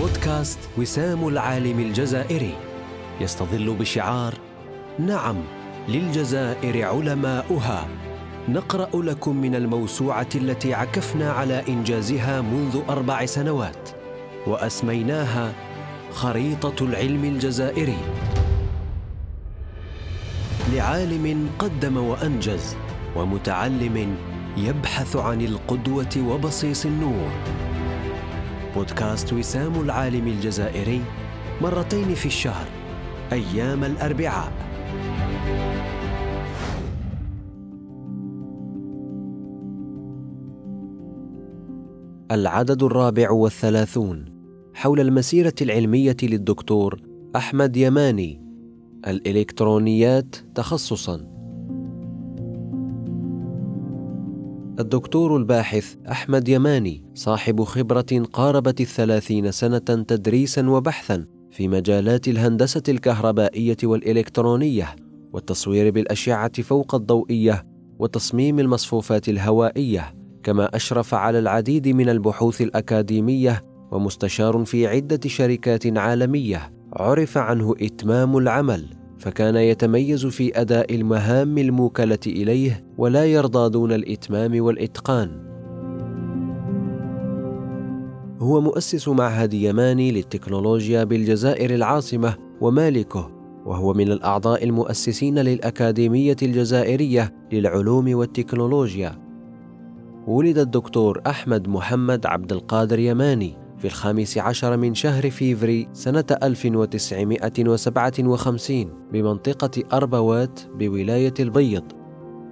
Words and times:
بودكاست 0.00 0.58
وسام 0.78 1.28
العالم 1.28 1.80
الجزائري. 1.80 2.54
يستظل 3.20 3.74
بشعار 3.74 4.34
نعم 4.98 5.36
للجزائر 5.88 6.84
علماؤها. 6.84 7.88
نقرأ 8.48 9.02
لكم 9.02 9.36
من 9.36 9.54
الموسوعة 9.54 10.28
التي 10.34 10.74
عكفنا 10.74 11.32
على 11.32 11.62
إنجازها 11.68 12.40
منذ 12.40 12.80
أربع 12.88 13.26
سنوات. 13.26 13.88
وأسميناها 14.46 15.52
خريطة 16.12 16.84
العلم 16.84 17.24
الجزائري. 17.24 17.98
لعالم 20.72 21.48
قدم 21.58 21.96
وأنجز 21.96 22.76
ومتعلم 23.16 24.16
يبحث 24.56 25.16
عن 25.16 25.40
القدوة 25.40 26.16
وبصيص 26.28 26.86
النور. 26.86 27.30
بودكاست 28.74 29.32
وسام 29.32 29.80
العالم 29.80 30.26
الجزائري 30.26 31.00
مرتين 31.62 32.14
في 32.14 32.26
الشهر 32.26 32.66
أيام 33.32 33.84
الأربعاء. 33.84 34.52
العدد 42.30 42.82
الرابع 42.82 43.30
والثلاثون 43.30 44.24
حول 44.74 45.00
المسيرة 45.00 45.54
العلمية 45.62 46.16
للدكتور 46.22 47.00
أحمد 47.36 47.76
يماني. 47.76 48.42
الإلكترونيات 49.06 50.36
تخصصا. 50.54 51.37
الدكتور 54.78 55.36
الباحث 55.36 55.94
أحمد 56.10 56.48
يماني 56.48 57.04
صاحب 57.14 57.64
خبرة 57.64 58.22
قاربت 58.32 58.80
الثلاثين 58.80 59.50
سنة 59.50 59.78
تدريسا 59.78 60.70
وبحثا 60.70 61.26
في 61.50 61.68
مجالات 61.68 62.28
الهندسة 62.28 62.82
الكهربائية 62.88 63.76
والإلكترونية 63.84 64.96
والتصوير 65.32 65.90
بالأشعة 65.90 66.62
فوق 66.62 66.94
الضوئية 66.94 67.66
وتصميم 67.98 68.58
المصفوفات 68.58 69.28
الهوائية 69.28 70.14
كما 70.42 70.76
أشرف 70.76 71.14
على 71.14 71.38
العديد 71.38 71.88
من 71.88 72.08
البحوث 72.08 72.60
الأكاديمية 72.60 73.64
ومستشار 73.90 74.64
في 74.64 74.86
عدة 74.86 75.20
شركات 75.26 75.98
عالمية 75.98 76.72
عرف 76.92 77.38
عنه 77.38 77.74
إتمام 77.80 78.36
العمل. 78.36 78.97
فكان 79.18 79.56
يتميز 79.56 80.26
في 80.26 80.60
أداء 80.60 80.94
المهام 80.94 81.58
الموكلة 81.58 82.18
إليه 82.26 82.84
ولا 82.98 83.24
يرضى 83.24 83.70
دون 83.70 83.92
الإتمام 83.92 84.64
والإتقان. 84.64 85.48
هو 88.38 88.60
مؤسس 88.60 89.08
معهد 89.08 89.54
يماني 89.54 90.10
للتكنولوجيا 90.12 91.04
بالجزائر 91.04 91.74
العاصمة 91.74 92.36
ومالكه 92.60 93.30
وهو 93.66 93.92
من 93.92 94.12
الأعضاء 94.12 94.64
المؤسسين 94.64 95.38
للأكاديمية 95.38 96.36
الجزائرية 96.42 97.34
للعلوم 97.52 98.14
والتكنولوجيا. 98.14 99.18
ولد 100.26 100.58
الدكتور 100.58 101.22
أحمد 101.26 101.68
محمد 101.68 102.26
عبد 102.26 102.52
القادر 102.52 102.98
يماني. 102.98 103.67
في 103.78 103.84
الخامس 103.84 104.38
عشر 104.38 104.76
من 104.76 104.94
شهر 104.94 105.30
فيفري 105.30 105.88
سنة 105.92 106.24
1957 106.42 108.84
بمنطقة 109.12 109.82
أربوات 109.92 110.60
بولاية 110.74 111.34
البيض. 111.40 111.84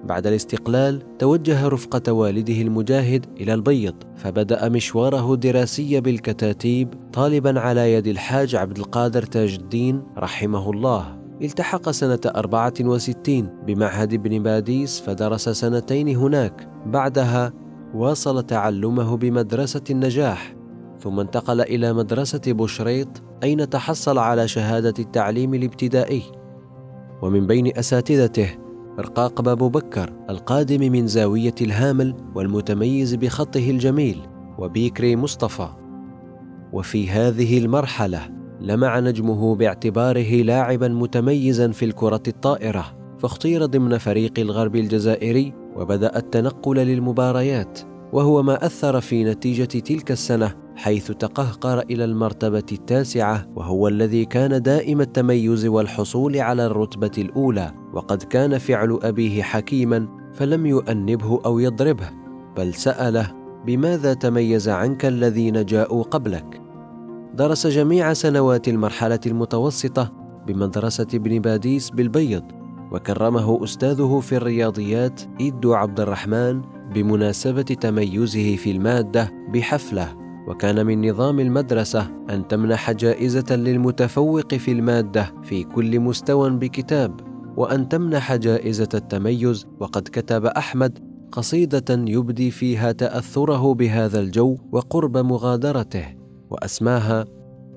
بعد 0.04 0.27
الاستقلال 0.27 1.19
توجه 1.19 1.69
رفقة 1.69 2.12
والده 2.12 2.62
المجاهد 2.62 3.27
إلى 3.41 3.54
البيض 3.54 3.94
فبدأ 4.16 4.69
مشواره 4.69 5.34
الدراسي 5.34 6.00
بالكتاتيب 6.00 6.94
طالبا 7.12 7.60
على 7.60 7.92
يد 7.92 8.06
الحاج 8.06 8.54
عبد 8.54 8.78
القادر 8.78 9.22
تاج 9.22 9.54
الدين 9.54 10.02
رحمه 10.19 10.70
الله. 10.70 11.19
التحق 11.42 11.91
سنة 11.91 12.20
64 12.27 13.48
بمعهد 13.66 14.12
ابن 14.12 14.43
باديس 14.43 15.00
فدرس 15.00 15.48
سنتين 15.48 16.16
هناك. 16.16 16.69
بعدها 16.87 17.53
واصل 17.94 18.43
تعلمه 18.43 19.16
بمدرسة 19.16 19.82
النجاح. 19.91 20.56
ثم 21.06 21.21
انتقل 21.21 21.61
إلى 21.61 21.93
مدرسة 21.93 22.41
بوشريط 22.47 23.09
أين 23.43 23.69
تحصل 23.71 24.19
على 24.19 24.49
شهادة 24.49 24.94
التعليم 24.99 25.55
الابتدائي. 25.55 26.22
ومن 27.22 27.47
بين 27.47 27.77
أساتذته 27.77 28.50
رقاق 29.00 29.41
بابو 29.41 29.69
بكر 29.69 30.12
القادم 30.31 30.93
من 30.93 31.06
زاوية 31.06 31.55
الهامل 31.61 32.15
والمتميز 32.34 33.15
بخطه 33.15 33.71
الجميل 33.71 34.21
وبيكري 34.59 35.17
مصطفى. 35.17 35.69
وفي 36.72 37.11
هذه 37.11 37.59
المرحلة 37.59 38.21
لمع 38.61 39.00
نجمه 39.00 39.55
باعتباره 39.55 40.43
لاعبا 40.43 40.88
متميزا 40.88 41.73
في 41.73 41.84
الكرة 41.84 42.23
الطائرة 42.28 42.84
فاختير 43.19 43.67
ضمن 43.67 43.99
فريق 43.99 44.33
الغرب 44.38 44.77
الجزائري 44.77 45.55
وبدأ 45.77 46.17
التنقل 46.17 46.77
للمباريات 46.77 47.81
وهو 48.12 48.43
ما 48.43 48.67
أثر 48.67 49.00
في 49.00 49.25
نتيجة 49.25 49.65
تلك 49.65 50.11
السنة 50.11 50.66
حيث 50.76 51.10
تقهقر 51.10 51.81
إلى 51.81 52.04
المرتبة 52.04 52.66
التاسعة 52.72 53.47
وهو 53.54 53.88
الذي 53.88 54.25
كان 54.25 54.62
دائم 54.62 55.00
التميز 55.00 55.66
والحصول 55.66 56.37
على 56.37 56.66
الرتبة 56.66 57.10
الأولى 57.19 57.72
وقد 57.92 58.22
كان 58.22 58.59
فعل 58.59 58.98
أبيه 59.03 59.42
حكيما 59.42 60.09
فلم 60.32 60.66
يؤنبه 60.66 61.41
أو 61.44 61.59
يضربه 61.59 62.10
بل 62.56 62.75
سأله 62.75 63.32
بماذا 63.66 64.14
تميز 64.14 64.69
عنك 64.69 65.04
الذين 65.04 65.64
جاءوا 65.64 66.03
قبلك؟ 66.03 66.62
درس 67.34 67.66
جميع 67.66 68.12
سنوات 68.12 68.69
المرحلة 68.69 69.20
المتوسطة 69.26 70.12
بمدرسة 70.47 71.06
ابن 71.14 71.38
باديس 71.38 71.91
بالبيض 71.91 72.44
وكرمه 72.93 73.64
أستاذه 73.64 74.20
في 74.20 74.37
الرياضيات 74.37 75.20
إيدو 75.41 75.75
عبد 75.75 76.00
الرحمن 76.00 76.62
بمناسبة 76.94 77.62
تميزه 77.62 78.56
في 78.56 78.70
المادة 78.70 79.32
بحفلة. 79.53 80.25
وكان 80.46 80.86
من 80.86 81.10
نظام 81.10 81.40
المدرسة 81.40 82.08
أن 82.30 82.48
تمنح 82.48 82.90
جائزة 82.90 83.56
للمتفوق 83.56 84.54
في 84.54 84.72
المادة 84.72 85.34
في 85.42 85.64
كل 85.64 86.00
مستوى 86.00 86.50
بكتاب 86.50 87.20
وأن 87.56 87.88
تمنح 87.88 88.34
جائزة 88.34 88.88
التميز 88.94 89.66
وقد 89.80 90.02
كتب 90.12 90.46
أحمد 90.46 90.98
قصيدة 91.32 91.84
يبدي 91.90 92.50
فيها 92.50 92.92
تأثره 92.92 93.74
بهذا 93.74 94.20
الجو 94.20 94.56
وقرب 94.72 95.16
مغادرته 95.16 96.16
وأسماها 96.50 97.24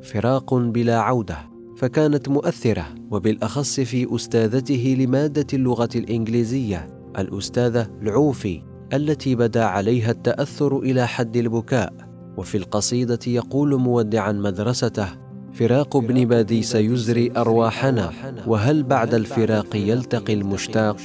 فراق 0.01 0.53
بلا 0.53 0.99
عودة 0.99 1.37
فكانت 1.77 2.29
مؤثرة 2.29 2.85
وبالأخص 3.11 3.79
في 3.79 4.15
أستاذته 4.15 4.95
لمادة 4.99 5.47
اللغة 5.53 5.89
الإنجليزية 5.95 6.87
الأستاذة 7.19 7.87
العوفي 8.01 8.61
التي 8.93 9.35
بدا 9.35 9.63
عليها 9.63 10.11
التأثر 10.11 10.79
إلى 10.79 11.07
حد 11.07 11.37
البكاء. 11.37 12.08
وفي 12.39 12.57
القصيدة 12.57 13.19
يقول 13.27 13.75
مودعا 13.75 14.31
مدرسته 14.31 15.07
فراق 15.53 15.95
ابن 15.95 16.25
باديس 16.25 16.61
يزري 16.63 17.31
أرواحنا 17.37 18.11
وهل 18.47 18.83
بعد 18.83 19.13
الفراق 19.13 19.75
يلتقي 19.75 20.33
المشتاق؟ 20.33 20.97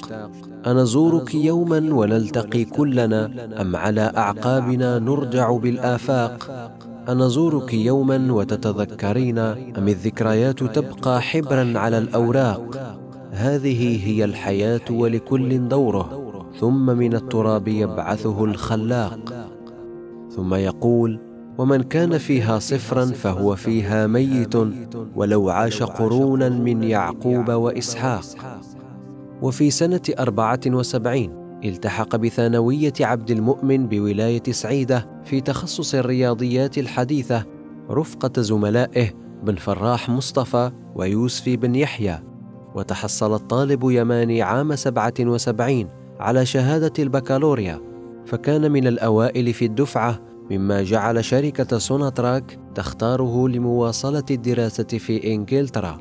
أنزورك 0.67 1.35
يوما 1.35 1.95
ونلتقي 1.95 2.65
كلنا 2.65 3.31
أم 3.61 3.77
على 3.77 4.13
أعقابنا 4.17 4.99
نرجع 4.99 5.57
بالآفاق؟ 5.57 6.37
أنزورك 7.09 7.75
يوما 7.75 8.33
وتتذكرين 8.33 9.39
أم 9.39 9.89
الذكريات 9.89 10.63
تبقى 10.65 11.23
حبرا 11.23 11.73
على 11.79 11.99
الأوراق؟ 11.99 12.97
هذه 13.31 14.07
هي 14.07 14.25
الحياة 14.25 14.87
ولكل 14.91 15.69
دوره 15.69 16.25
ثم 16.61 16.87
من 16.87 17.15
التراب 17.15 17.69
يبعثه 17.69 18.45
الخلاق. 18.45 19.34
ثم 20.37 20.55
يقول 20.55 21.21
ومن 21.59 21.83
كان 21.83 22.19
فيها 22.19 22.59
صفرا 22.59 23.05
فهو 23.05 23.57
فيها 23.57 24.07
ميت 24.07 24.55
ولو 25.17 25.51
عاش 25.51 25.83
قرونا 25.83 26.49
من 26.49 26.83
يعقوب 26.83 27.49
وإسحاق. 27.49 28.25
وفي 29.43 29.71
سنة 29.71 30.01
أربعة 30.19 30.61
وسبعين 30.67 31.61
التحق 31.65 32.17
بثانوية 32.17 32.93
عبد 33.01 33.31
المؤمن 33.31 33.87
بولاية 33.87 34.43
سعيدة 34.51 35.09
في 35.25 35.41
تخصص 35.41 35.95
الرياضيات 35.95 36.79
الحديثة 36.79 37.45
رفقة 37.91 38.43
زملائه 38.43 39.11
بن 39.43 39.55
فراح 39.55 40.09
مصطفى 40.11 40.71
ويوسف 40.95 41.49
بن 41.49 41.75
يحيى. 41.75 42.19
وتحصل 42.75 43.35
الطالب 43.35 43.91
يماني 43.91 44.43
عام 44.43 44.77
سبعة 44.77 45.15
وسبعين 45.21 45.89
على 46.21 46.47
شهادة 46.47 46.93
البكالوريا 46.99 47.81
فكان 48.27 48.73
من 48.73 48.87
الأوائل 48.87 49.53
في 49.53 49.65
الدفعة 49.65 50.21
مما 50.51 50.83
جعل 50.83 51.25
شركة 51.25 51.79
سوناتراك 51.79 52.59
تختاره 52.75 53.49
لمواصلة 53.49 54.25
الدراسة 54.31 54.85
في 54.85 55.35
إنجلترا. 55.35 55.99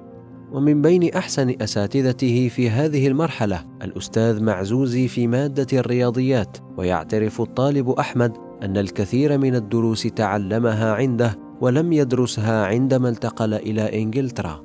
ومن 0.52 0.82
بين 0.82 1.14
أحسن 1.14 1.56
أساتذته 1.62 2.50
في 2.56 2.70
هذه 2.70 3.08
المرحلة 3.08 3.64
الأستاذ 3.82 4.44
معزوزي 4.44 5.08
في 5.08 5.28
مادة 5.28 5.68
الرياضيات 5.80 6.58
ويعترف 6.78 7.42
الطالب 7.42 7.90
أحمد 7.90 8.34
أن 8.64 8.78
الكثير 8.78 9.38
من 9.38 9.56
الدروس 9.56 10.04
تعلمها 10.04 10.94
عنده 10.94 11.36
ولم 11.62 11.94
يدرسها 11.94 12.66
عندما 12.66 13.10
انتقل 13.10 13.54
إلى 13.54 14.04
إنجلترا. 14.04 14.64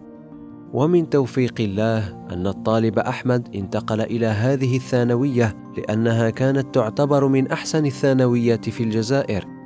ومن 0.73 1.11
توفيق 1.11 1.55
الله 1.61 2.27
أن 2.31 2.47
الطالب 2.47 2.99
أحمد 2.99 3.49
انتقل 3.55 4.01
إلى 4.01 4.27
هذه 4.27 4.77
الثانوية 4.77 5.57
لأنها 5.77 6.31
كانت 6.31 6.75
تعتبر 6.75 7.29
من 7.29 7.47
أحسن 7.51 7.87
الثانويات 7.87 8.69
في 8.69 8.83
الجزائر. 8.83 9.58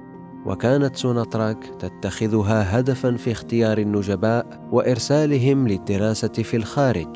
وكانت 0.46 0.96
سوناتراك 0.96 1.64
تتخذها 1.78 2.78
هدفا 2.78 3.16
في 3.16 3.32
اختيار 3.32 3.78
النجباء 3.78 4.68
وإرسالهم 4.72 5.68
للدراسة 5.68 6.28
في 6.28 6.56
الخارج. 6.56 7.08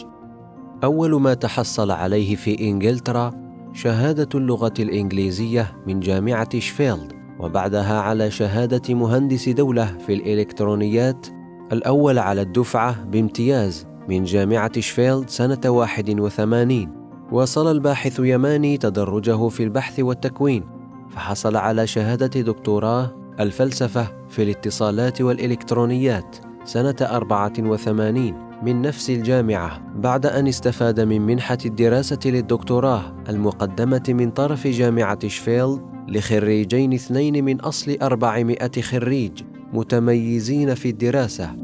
أول 0.85 1.21
ما 1.21 1.35
تحصل 1.35 1.91
عليه 1.91 2.37
في 2.37 2.71
إنجلترا 2.71 3.47
شهادة 3.73 4.29
اللغة 4.35 4.75
الإنجليزية 4.79 5.77
من 5.87 6.01
جامعة 6.01 6.59
شفيلد 6.59 7.13
وبعدها 7.41 8.01
على 8.01 8.31
شهادة 8.31 8.95
مهندس 8.95 9.49
دولة 9.49 9.99
في 10.07 10.13
الإلكترونيات 10.13 11.27
الأول 11.73 12.19
على 12.19 12.41
الدفعة 12.41 13.05
بامتياز 13.05 13.87
من 14.09 14.25
جامعة 14.25 14.81
شفيلد 14.81 15.29
سنة 15.29 15.61
81 15.71 16.89
واصل 17.33 17.71
الباحث 17.71 18.19
يماني 18.19 18.79
تدرجه 18.79 19.49
في 19.49 19.63
البحث 19.63 20.01
والتكوين. 20.01 20.76
فحصل 21.11 21.57
على 21.57 21.87
شهادة 21.87 22.41
دكتوراه 22.41 23.17
الفلسفة 23.41 24.09
في 24.29 24.43
الاتصالات 24.43 25.21
والإلكترونيات 25.21 26.37
سنة 26.65 26.97
84 27.01 28.47
من 28.63 28.83
نفس 28.83 29.11
الجامعة 29.11 29.93
بعد 29.97 30.27
أن 30.27 30.47
استفاد 30.47 31.01
من 31.01 31.23
منحة 31.23 31.59
الدراسة 31.65 32.19
للدكتوراه 32.25 33.17
المقدمة 33.29 34.03
من 34.09 34.31
طرف 34.31 34.67
جامعة 34.67 35.29
شفيلد 35.29 35.81
لخريجين 36.09 36.93
اثنين 36.93 37.45
من 37.45 37.61
أصل 37.61 37.97
400 38.03 38.59
خريج 38.83 39.43
متميزين 39.73 40.75
في 40.75 40.91
الدراسة. 40.91 41.57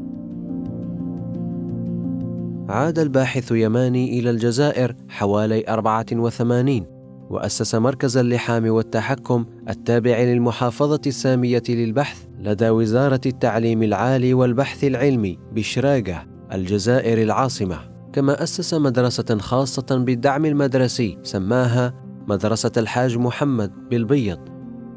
عاد 2.69 2.99
الباحث 2.99 3.51
يماني 3.51 4.19
إلى 4.19 4.29
الجزائر 4.29 4.95
حوالي 5.09 5.63
84 5.69 6.92
وأسس 7.29 7.75
مركز 7.75 8.17
اللحام 8.17 8.67
والتحكم 8.69 9.45
التابع 9.69 10.19
للمحافظة 10.19 11.01
السامية 11.07 11.63
للبحث 11.69 12.25
لدى 12.39 12.69
وزارة 12.69 13.21
التعليم 13.25 13.83
العالي 13.83 14.33
والبحث 14.33 14.83
العلمي 14.83 15.39
بشراقة 15.53 16.25
الجزائر 16.53 17.21
العاصمة. 17.21 17.79
كما 18.13 18.43
أسس 18.43 18.73
مدرسة 18.73 19.37
خاصة 19.37 19.97
بالدعم 20.05 20.45
المدرسي 20.45 21.17
سماها 21.23 21.93
مدرسة 22.27 22.71
الحاج 22.77 23.17
محمد 23.17 23.71
بالبيض. 23.89 24.39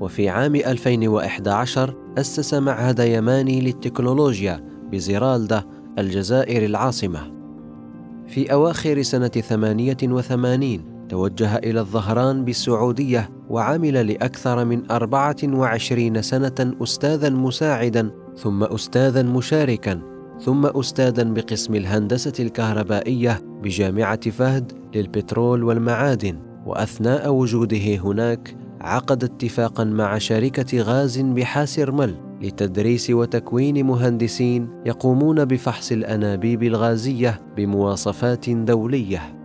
وفي 0.01 0.29
عام 0.29 0.55
2011 0.55 1.95
أسس 2.19 2.55
معهد 2.55 2.99
يماني 2.99 3.61
للتكنولوجيا 3.61 4.65
بزرالدة 4.93 5.67
الجزائر 5.99 6.65
العاصمة. 6.65 7.33
في 8.29 8.53
أواخر 8.53 9.03
سنة 9.03 9.29
88 9.29 10.96
توجه 11.09 11.57
إلى 11.57 11.81
الظهران 11.81 12.45
بالسعودية 12.45 13.29
وعمل 13.49 14.07
لأكثر 14.07 14.65
من 14.65 14.91
24 14.91 16.23
سنة 16.23 16.75
أستاذا 16.83 17.31
مساعدا 17.31 18.11
ثم 18.37 18.65
أستاذا 18.65 19.23
مشاركا 19.23 20.01
ثم 20.41 20.67
أستاذا 20.67 21.23
بقسم 21.23 21.75
الهندسة 21.75 22.33
الكهربائية 22.41 23.41
بجامعة 23.63 24.31
فهد 24.31 24.73
للبترول 24.95 25.65
والمعادن 25.65 26.39
وأثناء 26.67 27.33
وجوده 27.33 27.97
هناك 27.97 28.57
عقد 28.81 29.25
اتفاقا 29.25 29.85
مع 29.85 30.19
شركة 30.19 30.81
غاز 30.81 31.19
بحاسرمل 31.19 32.15
لتدريس 32.43 33.11
وتكوين 33.11 33.87
مهندسين 33.87 34.69
يقومون 34.87 35.45
بفحص 35.45 35.93
الأنابيب 35.93 36.63
الغازية 36.63 37.41
بمواصفات 37.57 38.51
دولية. 38.51 39.36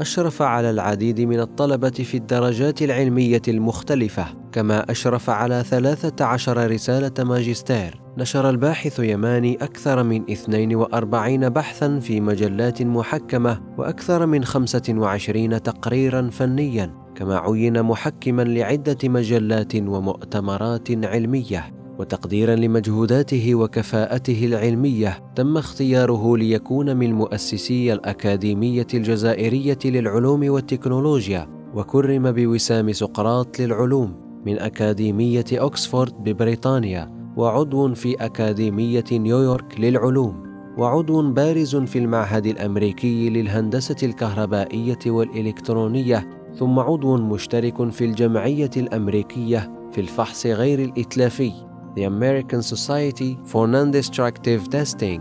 أشرف 0.00 0.42
على 0.42 0.70
العديد 0.70 1.20
من 1.20 1.40
الطلبة 1.40 1.90
في 1.90 2.16
الدرجات 2.16 2.82
العلمية 2.82 3.42
المختلفة، 3.48 4.26
كما 4.52 4.90
أشرف 4.90 5.30
على 5.30 5.64
13 5.64 6.70
رسالة 6.70 7.24
ماجستير. 7.24 8.00
نشر 8.18 8.50
الباحث 8.50 8.98
يماني 8.98 9.54
أكثر 9.54 10.02
من 10.02 10.30
42 10.30 11.48
بحثا 11.48 11.98
في 11.98 12.20
مجلات 12.20 12.82
محكمة 12.82 13.60
وأكثر 13.78 14.26
من 14.26 14.44
25 14.44 15.62
تقريرا 15.62 16.30
فنيا 16.32 16.94
كما 17.14 17.38
عين 17.38 17.82
محكما 17.82 18.42
لعدة 18.42 18.98
مجلات 19.04 19.76
ومؤتمرات 19.76 21.04
علمية 21.04 21.79
وتقديرا 22.00 22.54
لمجهوداته 22.54 23.54
وكفاءته 23.54 24.46
العلمية 24.46 25.18
تم 25.36 25.56
اختياره 25.56 26.36
ليكون 26.36 26.96
من 26.96 27.12
مؤسسي 27.12 27.92
الأكاديمية 27.92 28.86
الجزائرية 28.94 29.78
للعلوم 29.84 30.50
والتكنولوجيا 30.50 31.48
وكرم 31.74 32.32
بوسام 32.32 32.92
سقراط 32.92 33.60
للعلوم 33.60 34.14
من 34.46 34.58
أكاديمية 34.58 35.44
اوكسفورد 35.52 36.12
ببريطانيا 36.12 37.32
وعضو 37.36 37.94
في 37.94 38.14
أكاديمية 38.14 39.04
نيويورك 39.12 39.80
للعلوم 39.80 40.42
وعضو 40.78 41.32
بارز 41.32 41.76
في 41.76 41.98
المعهد 41.98 42.46
الأمريكي 42.46 43.30
للهندسة 43.30 43.96
الكهربائية 44.02 44.98
والإلكترونية 45.06 46.28
ثم 46.54 46.78
عضو 46.78 47.16
مشترك 47.16 47.90
في 47.90 48.04
الجمعية 48.04 48.70
الأمريكية 48.76 49.72
في 49.92 50.00
الفحص 50.00 50.46
غير 50.46 50.78
الإتلافي. 50.78 51.69
The 51.96 52.04
American 52.04 52.62
Society 52.62 53.38
for 53.44 53.66
Non-Destructive 53.66 54.68
Testing. 54.68 55.20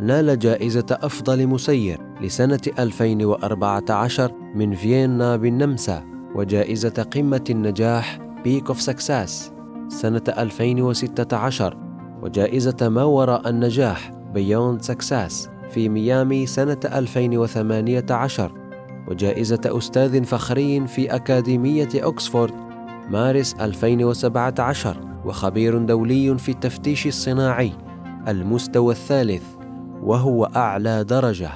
نال 0.00 0.38
جائزة 0.38 0.86
أفضل 0.90 1.46
مسير 1.46 2.00
لسنة 2.20 2.60
2014 2.78 4.32
من 4.54 4.74
فيينا 4.74 5.36
بالنمسا 5.36 6.04
وجائزة 6.34 7.06
قمة 7.14 7.44
النجاح 7.50 8.18
Peak 8.44 8.68
of 8.68 8.76
Success 8.76 9.30
سنة 9.88 10.22
2016 10.28 11.76
وجائزة 12.22 12.88
ما 12.88 13.04
وراء 13.04 13.48
النجاح 13.48 14.12
Beyond 14.34 14.86
Success 14.86 15.48
في 15.70 15.88
ميامي 15.88 16.46
سنة 16.46 16.80
2018 16.84 18.52
وجائزة 19.08 19.60
أستاذ 19.66 20.24
فخري 20.24 20.86
في 20.86 21.14
أكاديمية 21.14 21.88
أكسفورد 21.94 22.54
مارس 23.10 23.54
2017 23.54 25.15
وخبير 25.26 25.78
دولي 25.78 26.38
في 26.38 26.48
التفتيش 26.48 27.06
الصناعي 27.06 27.72
المستوى 28.28 28.94
الثالث 28.94 29.42
وهو 30.02 30.44
أعلى 30.44 31.04
درجة. 31.04 31.50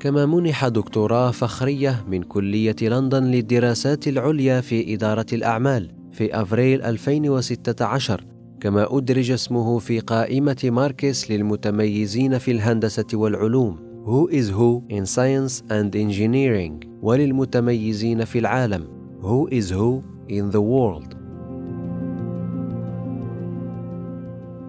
كما 0.00 0.26
منح 0.26 0.68
دكتوراه 0.68 1.30
فخرية 1.30 2.04
من 2.08 2.22
كلية 2.22 2.76
لندن 2.82 3.24
للدراسات 3.24 4.08
العليا 4.08 4.60
في 4.60 4.94
إدارة 4.94 5.26
الأعمال 5.32 5.90
في 6.12 6.42
أفريل 6.42 6.82
2016 6.82 8.24
كما 8.60 8.96
أدرج 8.98 9.30
اسمه 9.30 9.78
في 9.78 10.00
قائمة 10.00 10.56
ماركس 10.64 11.30
للمتميزين 11.30 12.38
في 12.38 12.50
الهندسة 12.50 13.06
والعلوم. 13.14 13.76
Who 14.04 14.28
is 14.28 14.50
Who 14.50 14.82
in 14.90 15.06
Science 15.06 15.62
and 15.70 15.96
Engineering? 15.96 16.86
وللمتميزين 17.02 18.24
في 18.24 18.38
العالم. 18.38 18.84
Who 19.20 19.48
is 19.48 19.70
Who 19.70 20.02
in 20.28 20.50
the 20.50 20.60
World? 20.60 21.13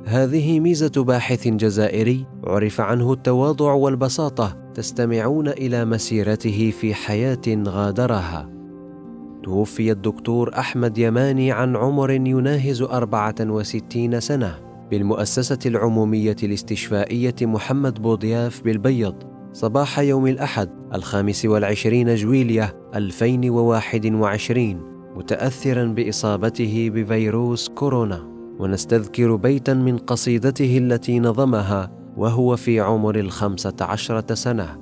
هذه 0.07 0.59
ميزة 0.59 1.03
باحث 1.03 1.47
جزائري 1.47 2.25
عرف 2.43 2.81
عنه 2.81 3.13
التواضع 3.13 3.73
والبساطة 3.73 4.57
تستمعون 4.73 5.47
إلى 5.47 5.85
مسيرته 5.85 6.73
في 6.79 6.93
حياة 6.93 7.63
غادرها. 7.67 8.49
توفي 9.43 9.91
الدكتور 9.91 10.59
أحمد 10.59 10.97
يماني 10.97 11.51
عن 11.51 11.75
عمر 11.75 12.11
يناهز 12.11 12.81
64 12.81 14.19
سنة 14.19 14.55
بالمؤسسة 14.91 15.59
العمومية 15.65 16.35
الاستشفائية 16.43 17.35
محمد 17.41 18.01
بوضياف 18.01 18.63
بالبيض 18.63 19.15
صباح 19.53 19.99
يوم 19.99 20.27
الأحد 20.27 20.69
الخامس 20.93 21.45
والعشرين 21.45 22.15
جويلية 22.15 22.89
2021 22.95 24.95
متأثرا 25.15 25.85
بإصابته 25.85 26.89
بفيروس 26.93 27.69
كورونا. 27.69 28.34
ونستذكر 28.59 29.35
بيتا 29.35 29.73
من 29.73 29.97
قصيدته 29.97 30.77
التي 30.77 31.19
نظمها 31.19 31.91
وهو 32.17 32.55
في 32.55 32.79
عمر 32.79 33.15
الخمسة 33.19 33.75
عشرة 33.81 34.33
سنة. 34.33 34.77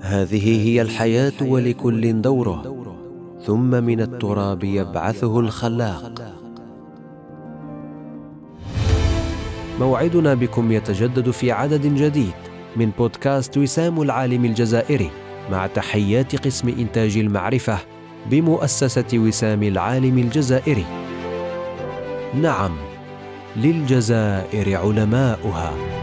هذه 0.00 0.68
هي 0.68 0.82
الحياة 0.82 1.32
ولكل 1.42 2.22
دوره. 2.22 2.76
ثم 3.46 3.84
من 3.84 4.00
التراب 4.00 4.64
يبعثه 4.64 5.40
الخلاق. 5.40 6.22
موعدنا 9.80 10.34
بكم 10.34 10.72
يتجدد 10.72 11.30
في 11.30 11.52
عدد 11.52 11.86
جديد 11.86 12.32
من 12.76 12.90
بودكاست 12.98 13.58
وسام 13.58 14.02
العالم 14.02 14.44
الجزائري 14.44 15.10
مع 15.50 15.66
تحيات 15.66 16.46
قسم 16.46 16.68
إنتاج 16.68 17.16
المعرفة 17.16 17.78
بمؤسسة 18.30 19.04
وسام 19.14 19.62
العالم 19.62 20.18
الجزائري. 20.18 20.84
نعم، 22.34 22.76
للجزائر 23.56 24.76
علماؤها. 24.76 26.01